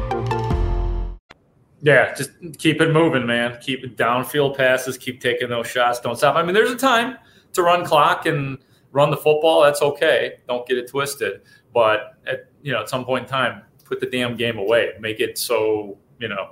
Yeah, 1.83 2.13
just 2.13 2.31
keep 2.59 2.79
it 2.79 2.91
moving, 2.91 3.25
man. 3.25 3.57
Keep 3.61 3.83
it 3.83 3.97
downfield 3.97 4.55
passes. 4.55 4.97
Keep 4.97 5.19
taking 5.19 5.49
those 5.49 5.67
shots. 5.67 5.99
Don't 5.99 6.15
stop. 6.15 6.35
I 6.35 6.43
mean, 6.43 6.53
there's 6.53 6.71
a 6.71 6.77
time 6.77 7.17
to 7.53 7.63
run 7.63 7.83
clock 7.83 8.27
and 8.27 8.59
run 8.91 9.09
the 9.09 9.17
football. 9.17 9.63
That's 9.63 9.81
okay. 9.81 10.37
Don't 10.47 10.67
get 10.67 10.77
it 10.77 10.89
twisted. 10.89 11.41
But 11.73 12.17
at 12.27 12.49
you 12.61 12.71
know, 12.71 12.81
at 12.81 12.89
some 12.89 13.03
point 13.03 13.23
in 13.23 13.29
time, 13.29 13.63
put 13.83 13.99
the 13.99 14.05
damn 14.05 14.37
game 14.37 14.57
away. 14.57 14.91
Make 14.99 15.19
it 15.19 15.37
so 15.37 15.97
you 16.19 16.27
know 16.27 16.51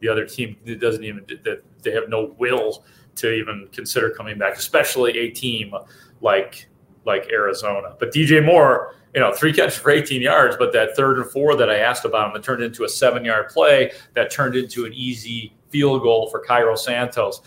the 0.00 0.08
other 0.08 0.24
team 0.24 0.56
doesn't 0.78 1.04
even 1.04 1.24
that 1.44 1.62
they 1.82 1.92
have 1.92 2.08
no 2.08 2.34
will 2.38 2.84
to 3.16 3.32
even 3.32 3.68
consider 3.72 4.10
coming 4.10 4.38
back, 4.38 4.56
especially 4.56 5.18
a 5.18 5.30
team 5.30 5.74
like 6.20 6.68
like 7.04 7.28
Arizona. 7.30 7.96
But 7.98 8.12
DJ 8.12 8.44
Moore 8.44 8.94
you 9.14 9.20
know, 9.20 9.32
three 9.32 9.52
catches 9.54 9.76
for 9.76 9.90
18 9.90 10.22
yards, 10.22 10.56
but 10.56 10.72
that 10.72 10.96
third 10.96 11.18
and 11.18 11.30
four 11.30 11.56
that 11.56 11.70
I 11.70 11.78
asked 11.78 12.04
about 12.04 12.28
him 12.28 12.34
that 12.34 12.42
turned 12.42 12.62
into 12.62 12.84
a 12.84 12.88
seven 12.88 13.24
yard 13.24 13.48
play 13.48 13.92
that 14.14 14.30
turned 14.30 14.56
into 14.56 14.84
an 14.84 14.92
easy 14.92 15.54
field 15.70 16.02
goal 16.02 16.28
for 16.30 16.40
Cairo 16.40 16.76
Santos. 16.76 17.40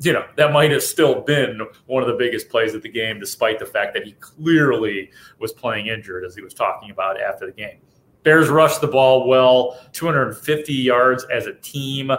You 0.00 0.12
know, 0.12 0.24
that 0.36 0.52
might 0.52 0.70
have 0.70 0.82
still 0.82 1.22
been 1.22 1.60
one 1.86 2.02
of 2.04 2.08
the 2.08 2.14
biggest 2.14 2.48
plays 2.48 2.72
of 2.74 2.82
the 2.82 2.88
game, 2.88 3.18
despite 3.18 3.58
the 3.58 3.66
fact 3.66 3.94
that 3.94 4.04
he 4.04 4.12
clearly 4.12 5.10
was 5.40 5.52
playing 5.52 5.88
injured, 5.88 6.24
as 6.24 6.36
he 6.36 6.42
was 6.42 6.54
talking 6.54 6.92
about 6.92 7.20
after 7.20 7.46
the 7.46 7.52
game. 7.52 7.78
Bears 8.22 8.48
rushed 8.48 8.80
the 8.80 8.86
ball 8.86 9.26
well, 9.26 9.78
250 9.92 10.72
yards 10.72 11.24
as 11.32 11.46
a 11.46 11.54
team. 11.54 12.12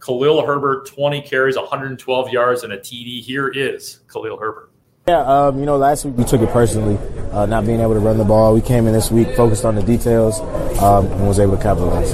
Khalil 0.00 0.44
Herbert, 0.44 0.86
20 0.86 1.22
carries, 1.22 1.56
112 1.56 2.30
yards, 2.30 2.64
and 2.64 2.72
a 2.72 2.78
TD. 2.78 3.22
Here 3.22 3.48
is 3.48 4.00
Khalil 4.12 4.36
Herbert. 4.36 4.71
Yeah, 5.08 5.18
um, 5.22 5.58
you 5.58 5.66
know, 5.66 5.78
last 5.78 6.04
week 6.04 6.16
we 6.16 6.22
took 6.22 6.42
it 6.42 6.50
personally, 6.50 6.96
uh, 7.32 7.44
not 7.46 7.66
being 7.66 7.80
able 7.80 7.94
to 7.94 7.98
run 7.98 8.18
the 8.18 8.24
ball. 8.24 8.54
We 8.54 8.60
came 8.60 8.86
in 8.86 8.92
this 8.92 9.10
week 9.10 9.34
focused 9.34 9.64
on 9.64 9.74
the 9.74 9.82
details 9.82 10.38
um, 10.80 11.06
and 11.06 11.26
was 11.26 11.40
able 11.40 11.56
to 11.56 11.62
capitalize. 11.62 12.12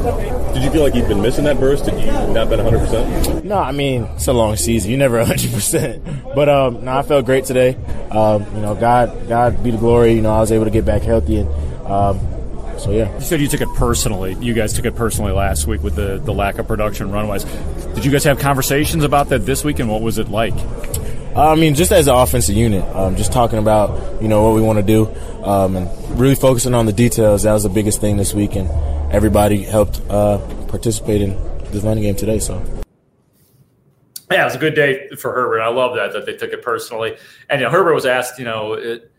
Did 0.55 0.63
you 0.63 0.71
feel 0.71 0.85
like 0.85 0.95
you've 0.95 1.07
been 1.07 1.21
missing 1.21 1.45
that 1.45 1.61
burst? 1.61 1.85
Did 1.85 2.01
you 2.01 2.07
not 2.33 2.49
been 2.49 2.61
100%? 2.61 3.45
No, 3.45 3.59
I 3.59 3.73
mean, 3.73 4.05
it's 4.15 4.27
a 4.27 4.33
long 4.33 4.57
season. 4.57 4.91
You're 4.91 4.99
never 4.99 5.23
100%. 5.23 6.35
But 6.35 6.49
um, 6.49 6.83
no, 6.87 6.97
I 6.97 7.03
felt 7.03 7.27
great 7.27 7.45
today. 7.45 7.75
Um, 8.11 8.45
you 8.55 8.63
know, 8.63 8.75
God, 8.75 9.29
God 9.29 9.63
be 9.63 9.71
the 9.71 9.77
glory. 9.77 10.15
You 10.15 10.23
know, 10.23 10.33
I 10.33 10.41
was 10.41 10.51
able 10.51 10.65
to 10.65 10.71
get 10.71 10.87
back 10.87 11.03
healthy 11.03 11.41
and 11.41 11.51
um, 11.85 12.19
so 12.79 12.91
yeah. 12.91 13.13
You 13.15 13.21
said 13.21 13.41
you 13.41 13.49
took 13.49 13.61
it 13.61 13.69
personally. 13.75 14.35
You 14.41 14.55
guys 14.55 14.73
took 14.73 14.87
it 14.87 14.95
personally 14.95 15.33
last 15.33 15.67
week 15.67 15.83
with 15.83 15.95
the, 15.95 16.19
the 16.19 16.33
lack 16.33 16.59
of 16.59 16.67
production 16.67 17.11
run 17.11 17.29
wise. 17.29 17.45
Did 17.95 18.05
you 18.07 18.11
guys 18.11 18.25
have 18.25 18.39
conversations 18.39 19.05
about 19.05 19.29
that 19.29 19.45
this 19.45 19.63
week 19.63 19.79
and 19.79 19.91
what 19.91 20.01
was 20.01 20.17
it 20.17 20.29
like? 20.29 20.55
I 21.37 21.55
mean, 21.55 21.75
just 21.75 21.93
as 21.93 22.09
an 22.09 22.15
offensive 22.15 22.57
unit, 22.57 22.85
um, 22.95 23.17
just 23.17 23.33
talking 23.33 23.59
about 23.59 24.23
you 24.23 24.29
know 24.29 24.43
what 24.43 24.55
we 24.55 24.63
want 24.63 24.79
to 24.79 24.83
do, 24.83 25.07
um, 25.45 25.77
and 25.77 26.21
really 26.21 26.35
focusing 26.35 26.75
on 26.75 26.87
the 26.87 26.93
details. 26.93 27.45
That 27.45 27.53
was 27.53 27.63
the 27.63 27.69
biggest 27.69 28.01
thing 28.01 28.17
this 28.17 28.35
week, 28.35 28.57
and 28.57 28.69
everybody 29.13 29.63
helped 29.63 30.01
uh, 30.11 30.39
participate 30.69 31.23
in 31.23 31.31
this 31.71 31.83
running 31.83 32.03
game 32.03 32.17
today. 32.17 32.39
So. 32.39 32.63
Yeah, 34.31 34.43
it 34.43 34.45
was 34.45 34.57
a 34.57 34.59
good 34.59 34.75
day 34.75 35.09
for 35.17 35.33
Herbert. 35.33 35.63
I 35.63 35.69
love 35.69 35.97
that 35.97 36.13
that 36.13 36.27
they 36.27 36.37
took 36.37 36.53
it 36.53 36.63
personally. 36.63 37.17
And 37.49 37.61
you 37.61 37.67
know, 37.67 37.71
Herbert 37.71 37.95
was 37.95 38.05
asked, 38.05 38.39
you 38.39 38.45
know, 38.45 38.75
it, 38.75 39.11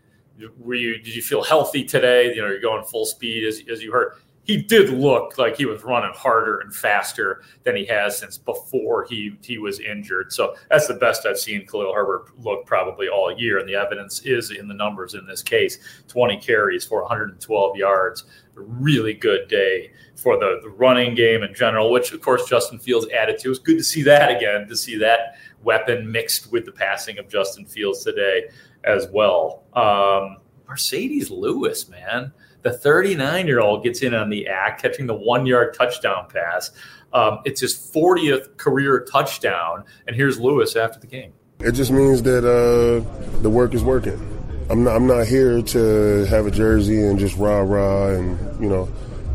were 0.58 0.74
you 0.74 0.98
did 0.98 1.14
you 1.14 1.22
feel 1.22 1.42
healthy 1.42 1.84
today? 1.84 2.32
You 2.34 2.42
know, 2.42 2.48
you're 2.48 2.60
going 2.60 2.84
full 2.84 3.06
speed 3.06 3.44
as 3.44 3.60
as 3.70 3.82
you 3.82 3.92
heard 3.92 4.14
he 4.44 4.56
did 4.56 4.90
look 4.90 5.38
like 5.38 5.56
he 5.56 5.66
was 5.66 5.84
running 5.84 6.12
harder 6.14 6.58
and 6.60 6.74
faster 6.74 7.42
than 7.62 7.76
he 7.76 7.84
has 7.84 8.18
since 8.18 8.38
before 8.38 9.04
he 9.04 9.36
he 9.42 9.58
was 9.58 9.80
injured. 9.80 10.32
So 10.32 10.56
that's 10.70 10.86
the 10.86 10.94
best 10.94 11.26
I've 11.26 11.38
seen 11.38 11.66
Khalil 11.66 11.94
Herbert 11.94 12.30
look 12.38 12.66
probably 12.66 13.08
all 13.08 13.32
year, 13.32 13.58
and 13.58 13.68
the 13.68 13.74
evidence 13.74 14.22
is 14.22 14.50
in 14.50 14.66
the 14.66 14.74
numbers 14.74 15.14
in 15.14 15.26
this 15.26 15.42
case: 15.42 15.78
20 16.08 16.38
carries 16.38 16.84
for 16.84 17.02
112 17.02 17.76
yards. 17.76 18.24
A 18.56 18.60
really 18.62 19.14
good 19.14 19.48
day 19.48 19.92
for 20.16 20.36
the, 20.36 20.58
the 20.62 20.68
running 20.70 21.14
game 21.14 21.42
in 21.42 21.54
general, 21.54 21.90
which 21.92 22.12
of 22.12 22.20
course 22.20 22.48
Justin 22.48 22.78
Fields 22.78 23.06
added 23.10 23.38
to. 23.38 23.48
It 23.48 23.50
was 23.50 23.58
good 23.58 23.78
to 23.78 23.84
see 23.84 24.02
that 24.02 24.34
again, 24.34 24.66
to 24.68 24.76
see 24.76 24.98
that 24.98 25.36
weapon 25.62 26.10
mixed 26.10 26.50
with 26.50 26.64
the 26.64 26.72
passing 26.72 27.18
of 27.18 27.28
Justin 27.28 27.66
Fields 27.66 28.02
today 28.02 28.48
as 28.84 29.06
well. 29.12 29.62
Um, 29.74 30.38
Marcedes 30.68 31.30
Lewis, 31.30 31.88
man 31.88 32.32
the 32.62 32.72
39 32.72 33.46
year 33.46 33.60
old 33.60 33.82
gets 33.82 34.02
in 34.02 34.14
on 34.14 34.30
the 34.30 34.46
act, 34.48 34.82
catching 34.82 35.06
the 35.06 35.14
one 35.14 35.46
yard 35.46 35.74
touchdown 35.74 36.26
pass. 36.32 36.70
Um, 37.12 37.40
it's 37.44 37.60
his 37.60 37.74
40th 37.74 38.56
career 38.56 39.06
touchdown. 39.10 39.84
And 40.06 40.14
here's 40.14 40.38
Lewis 40.38 40.76
after 40.76 41.00
the 41.00 41.06
game. 41.06 41.32
It 41.60 41.72
just 41.72 41.90
means 41.90 42.22
that 42.22 42.44
uh, 42.44 43.40
the 43.42 43.50
work 43.50 43.74
is 43.74 43.82
working. 43.82 44.18
I'm 44.70 44.84
not, 44.84 44.96
I'm 44.96 45.06
not 45.06 45.26
here 45.26 45.60
to 45.60 46.24
have 46.26 46.46
a 46.46 46.50
jersey 46.50 47.02
and 47.02 47.18
just 47.18 47.36
rah 47.36 47.58
rah 47.58 48.10
and 48.10 48.62
you 48.62 48.68
know 48.68 48.88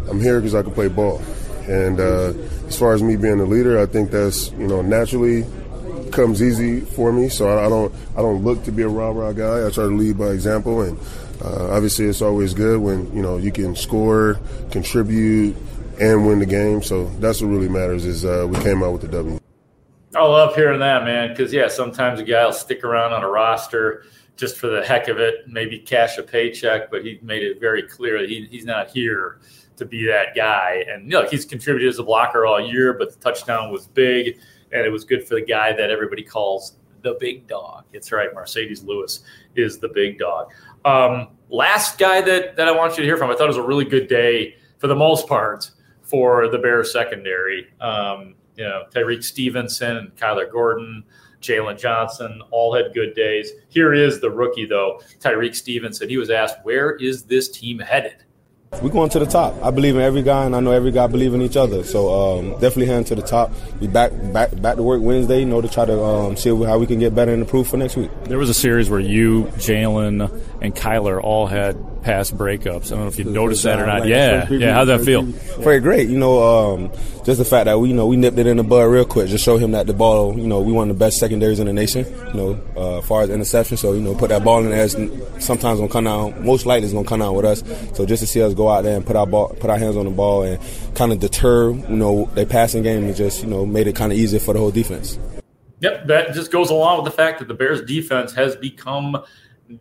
I'm 0.10 0.22
here 0.22 0.40
because 0.40 0.56
I 0.56 0.64
can 0.64 0.72
play 0.72 0.88
ball. 0.88 1.22
And 1.68 2.00
uh, 2.00 2.34
as 2.68 2.80
far 2.80 2.94
as 2.94 3.04
me 3.04 3.18
being 3.18 3.40
a 3.40 3.46
leader, 3.46 3.80
I 3.80 3.86
think 3.86 4.12
that's 4.12 4.52
you 4.52 4.68
know 4.68 4.82
naturally 4.82 5.46
comes 6.12 6.42
easy 6.42 6.80
for 6.80 7.12
me. 7.12 7.28
So 7.28 7.50
I, 7.50 7.66
I 7.66 7.70
don't 7.70 7.94
I 8.16 8.22
don't 8.22 8.44
look 8.44 8.64
to 8.64 8.72
be 8.72 8.84
a 8.84 8.88
rah 8.88 9.10
rah 9.10 9.34
guy. 9.34 9.68
I 9.68 9.70
try 9.70 9.84
to 9.84 9.96
lead 9.96 10.18
by 10.18 10.28
example 10.28 10.82
and 10.82 10.98
uh, 11.44 11.72
obviously, 11.72 12.06
it's 12.06 12.22
always 12.22 12.54
good 12.54 12.80
when 12.80 13.14
you 13.16 13.22
know 13.22 13.38
you 13.38 13.52
can 13.52 13.76
score, 13.76 14.40
contribute, 14.72 15.56
and 16.00 16.26
win 16.26 16.40
the 16.40 16.46
game. 16.46 16.82
So 16.82 17.06
that's 17.20 17.42
what 17.42 17.48
really 17.48 17.70
matters. 17.70 18.06
Is 18.06 18.26
uh, 18.26 18.46
we 18.50 18.58
came 18.60 18.84
out 18.84 18.94
with 18.94 19.02
the 19.02 19.08
W. 19.10 19.40
I 20.16 20.24
love 20.24 20.56
hearing 20.56 20.80
that, 20.80 21.04
man. 21.04 21.30
Because 21.30 21.52
yeah, 21.52 21.68
sometimes 21.68 22.20
a 22.20 22.24
guy 22.24 22.46
will 22.46 22.54
stick 22.54 22.84
around 22.84 23.14
on 23.14 23.24
a 23.24 23.30
roster 23.30 24.06
just 24.38 24.58
for 24.58 24.68
the 24.68 24.84
heck 24.84 25.08
of 25.08 25.18
it, 25.18 25.48
maybe 25.48 25.80
cash 25.80 26.18
a 26.18 26.24
paycheck. 26.24 26.90
But 26.92 27.04
he 27.04 27.20
made 27.22 27.44
it 27.44 27.60
very 27.60 27.84
clear 27.84 28.20
that 28.20 28.30
he, 28.30 28.48
he's 28.50 28.66
not 28.66 28.90
here 28.90 29.40
to 29.78 29.86
be 29.86 30.06
that 30.08 30.36
guy. 30.36 30.86
And 30.88 31.04
you 31.04 31.20
know, 31.20 31.28
he's 31.28 31.46
contributed 31.46 31.90
as 31.90 32.00
a 32.00 32.04
blocker 32.04 32.46
all 32.46 32.60
year, 32.60 32.94
but 32.94 33.12
the 33.12 33.20
touchdown 33.20 33.72
was 33.72 33.88
big, 33.88 34.38
and 34.72 34.86
it 34.86 34.90
was 34.90 35.04
good 35.04 35.28
for 35.28 35.36
the 35.36 35.46
guy 35.46 35.74
that 35.74 35.90
everybody 35.90 36.24
calls 36.24 36.78
the 37.02 37.16
big 37.20 37.48
dog. 37.48 37.86
It's 37.94 38.12
right, 38.12 38.34
Marcedes 38.34 38.84
Lewis 38.86 39.24
is 39.56 39.78
the 39.78 39.90
big 39.90 40.18
dog. 40.18 40.52
Um, 40.86 41.30
last 41.50 41.98
guy 41.98 42.22
that, 42.22 42.56
that 42.56 42.68
I 42.68 42.72
want 42.72 42.94
you 42.94 43.04
to 43.04 43.08
hear 43.08 43.18
from, 43.18 43.30
I 43.30 43.34
thought 43.36 43.46
it 43.46 43.48
was 43.48 43.58
a 43.58 43.64
really 43.64 43.86
good 43.86 44.08
day 44.08 44.56
for 44.78 44.88
the 44.88 44.96
most 44.96 45.28
part 45.28 45.72
for 46.04 46.48
the 46.48 46.60
Bears 46.60 46.94
secondary. 46.94 47.68
Um, 47.82 48.36
you 48.56 48.64
know, 48.64 48.84
Tyrique 48.94 49.24
Stevenson 49.24 49.98
and 49.98 50.16
Kyler 50.16 50.50
Gordon, 50.50 51.04
Jaylon 51.42 51.80
Johnson 51.80 52.42
all 52.52 52.74
had 52.74 52.94
good 52.94 53.16
days. 53.16 53.52
Here 53.70 53.94
is 53.94 54.22
the 54.22 54.30
rookie, 54.30 54.66
though, 54.66 55.02
Tyrique 55.20 55.56
Stevenson. 55.56 56.10
He 56.10 56.18
was 56.18 56.30
asked, 56.30 56.58
Where 56.64 56.96
is 56.96 57.24
this 57.24 57.50
team 57.50 57.80
headed? 57.80 58.25
We're 58.82 58.90
going 58.90 59.10
to 59.10 59.20
the 59.20 59.26
top. 59.26 59.56
I 59.64 59.72
believe 59.72 59.96
in 59.96 60.02
every 60.02 60.22
guy, 60.22 60.46
and 60.46 60.56
I 60.56 60.60
know 60.60 60.72
every 60.72 60.92
guy 60.92 61.08
believe 61.08 61.34
in 61.34 61.42
each 61.42 61.58
other. 61.58 61.84
So 61.84 62.38
um, 62.38 62.52
definitely 62.54 62.88
heading 62.88 63.06
to 63.06 63.16
the 63.16 63.22
top. 63.22 63.52
We 63.80 63.88
back 63.88 64.12
back 64.34 64.60
back 64.62 64.76
to 64.76 64.84
work 64.84 65.02
Wednesday. 65.02 65.40
You 65.40 65.46
know 65.46 65.62
to 65.62 65.70
try 65.70 65.86
to 65.86 66.04
um, 66.04 66.38
see 66.38 66.50
how 66.50 66.78
we 66.78 66.86
can 66.86 67.00
get 67.00 67.16
better 67.16 67.32
and 67.32 67.42
improve 67.42 67.68
for 67.68 67.78
next 67.78 67.96
week. 67.96 68.12
There 68.26 68.38
was 68.38 68.50
a 68.50 68.54
series 68.54 68.90
where 68.90 69.00
you, 69.00 69.46
Jaylon, 69.58 70.32
and 70.62 70.76
Kyler 70.76 71.22
all 71.24 71.48
had 71.48 71.76
past 72.06 72.38
breakups. 72.38 72.86
I 72.86 72.90
don't 72.90 73.00
know 73.00 73.08
if 73.08 73.18
you 73.18 73.26
noticed 73.26 73.64
that 73.64 73.80
or 73.80 73.88
not. 73.88 74.02
Like, 74.02 74.10
yeah, 74.10 74.48
yeah. 74.52 74.76
How'd 74.76 74.90
that 74.90 75.02
feel? 75.02 75.24
Very 75.24 75.80
great. 75.80 76.08
You 76.08 76.20
know, 76.20 76.44
um, 76.44 76.92
just 77.26 77.40
the 77.40 77.46
fact 77.46 77.66
that 77.66 77.80
we, 77.80 77.90
you 77.90 77.96
know, 77.96 78.06
we 78.06 78.16
nipped 78.16 78.38
it 78.38 78.46
in 78.46 78.58
the 78.58 78.64
bud 78.64 78.84
real 78.84 79.06
quick. 79.06 79.28
Just 79.28 79.44
show 79.44 79.58
him 79.58 79.72
that 79.72 79.88
the 79.88 79.94
ball, 79.94 80.38
you 80.38 80.46
know, 80.46 80.62
we 80.62 80.72
one 80.72 80.92
of 80.92 80.96
the 80.96 81.04
best 81.04 81.18
secondaries 81.18 81.60
in 81.60 81.66
the 81.66 81.74
nation. 81.74 82.06
You 82.28 82.34
know, 82.34 82.62
uh, 82.78 83.00
as 83.00 83.08
far 83.08 83.24
as 83.24 83.32
interception. 83.32 83.78
So 83.78 83.94
you 83.94 84.02
know, 84.02 84.14
put 84.14 84.30
that 84.30 84.44
ball 84.44 84.64
in 84.64 84.70
there. 84.70 84.88
Sometimes 85.40 85.80
gonna 85.80 85.92
come 85.92 86.04
down. 86.04 86.46
Most 86.46 86.68
likely, 86.68 86.86
it's 86.86 86.94
gonna 86.94 87.08
come 87.08 87.22
down 87.22 87.34
with 87.34 87.46
us. 87.46 87.64
So 87.98 88.06
just 88.06 88.22
to 88.22 88.28
see 88.28 88.42
us 88.44 88.54
go 88.54 88.70
out 88.70 88.84
there 88.84 88.96
and 88.96 89.06
put 89.06 89.16
our 89.16 89.26
ball, 89.26 89.50
put 89.60 89.72
our 89.72 89.78
hands 89.80 89.98
on 89.98 90.06
the 90.06 90.12
ball, 90.12 90.44
and 90.44 90.62
kind 90.94 91.12
of 91.12 91.20
deter, 91.20 91.72
you 91.72 91.98
know, 91.98 92.30
their 92.36 92.46
passing 92.46 92.84
game, 92.84 93.06
and 93.06 93.16
just 93.16 93.42
you 93.42 93.50
know, 93.50 93.66
made 93.66 93.88
it 93.88 93.96
kind 93.96 94.12
of 94.12 94.20
easier 94.20 94.40
for 94.40 94.54
the 94.54 94.60
whole 94.60 94.72
defense. 94.72 95.18
Yep, 95.80 96.06
that 96.08 96.34
just 96.34 96.52
goes 96.52 96.70
along 96.70 97.04
with 97.04 97.12
the 97.12 97.18
fact 97.18 97.40
that 97.40 97.48
the 97.48 97.56
Bears 97.56 97.82
defense 97.82 98.32
has 98.34 98.56
become 98.56 99.18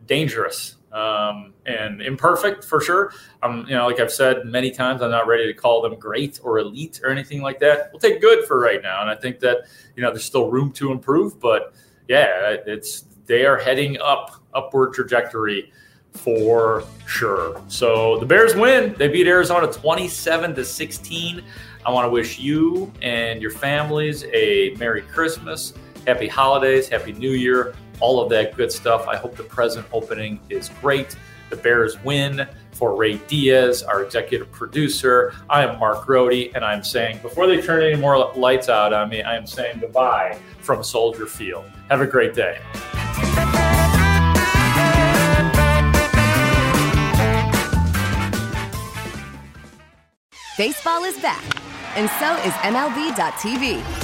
dangerous 0.07 0.74
um, 0.95 1.53
and 1.67 2.01
imperfect 2.01 2.65
for 2.65 2.81
sure. 2.81 3.13
Um, 3.43 3.67
you 3.69 3.75
know, 3.75 3.87
like 3.87 4.01
I've 4.01 4.13
said 4.13 4.47
many 4.47 4.71
times, 4.71 5.03
I'm 5.03 5.11
not 5.11 5.27
ready 5.27 5.47
to 5.47 5.53
call 5.53 5.83
them 5.83 5.99
great 5.99 6.41
or 6.43 6.59
elite 6.59 7.01
or 7.03 7.11
anything 7.11 7.43
like 7.43 7.59
that. 7.61 7.91
We'll 7.93 8.01
take 8.01 8.21
good 8.21 8.47
for 8.47 8.59
right 8.59 8.81
now, 8.81 9.03
and 9.03 9.11
I 9.11 9.17
think 9.17 9.41
that 9.41 9.67
you 9.97 10.03
know 10.03 10.11
there's 10.11 10.25
still 10.25 10.51
room 10.51 10.73
to 10.73 10.93
improve. 10.93 11.39
But 11.41 11.75
yeah, 12.09 12.57
it's 12.67 13.05
they 13.27 13.45
are 13.45 13.59
heading 13.59 13.99
up 14.01 14.43
upward 14.55 14.95
trajectory 14.95 15.73
for 16.13 16.85
sure. 17.07 17.61
So 17.67 18.19
the 18.19 18.27
Bears 18.27 18.55
win. 18.55 18.95
They 18.97 19.09
beat 19.09 19.27
Arizona 19.27 19.71
27 19.71 20.55
to 20.55 20.65
16. 20.65 21.43
I 21.85 21.91
want 21.91 22.07
to 22.07 22.11
wish 22.11 22.39
you 22.39 22.93
and 23.03 23.43
your 23.43 23.51
families 23.51 24.25
a 24.33 24.75
Merry 24.79 25.03
Christmas, 25.03 25.75
Happy 26.07 26.29
Holidays, 26.29 26.89
Happy 26.89 27.13
New 27.13 27.33
Year 27.33 27.75
all 28.01 28.21
of 28.21 28.29
that 28.31 28.57
good 28.57 28.73
stuff. 28.73 29.07
I 29.07 29.17
hope 29.17 29.37
the 29.37 29.45
present 29.45 29.87
opening 29.93 30.41
is 30.49 30.71
great. 30.81 31.17
The 31.51 31.57
Bears 31.57 32.03
win 32.03 32.49
for 32.73 32.97
Ray 32.97 33.19
Diaz, 33.29 33.83
our 33.83 34.03
executive 34.03 34.51
producer. 34.51 35.35
I 35.49 35.65
am 35.65 35.79
Mark 35.79 36.07
Grote, 36.07 36.51
and 36.55 36.65
I'm 36.65 36.83
saying, 36.83 37.21
before 37.23 37.47
they 37.47 37.61
turn 37.61 37.83
any 37.83 37.97
more 37.97 38.33
lights 38.35 38.69
out 38.69 38.93
on 38.93 39.09
me, 39.09 39.23
I 39.23 39.37
am 39.37 39.47
saying 39.47 39.79
goodbye 39.81 40.39
from 40.61 40.83
Soldier 40.83 41.27
Field. 41.27 41.65
Have 41.89 42.01
a 42.01 42.07
great 42.07 42.35
day. 42.35 42.59
Baseball 50.57 51.03
is 51.03 51.19
back, 51.19 51.45
and 51.97 52.09
so 52.21 52.37
is 52.47 52.55
MLB.tv. 52.63 54.03